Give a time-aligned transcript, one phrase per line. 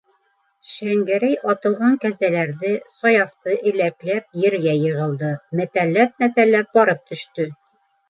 [0.69, 7.53] Шәңгәрәй «атылған» кәзәләрҙе, Саяфты әләкләп ергә йығылды, мәтәлләп-мәтәлләп барып төштө.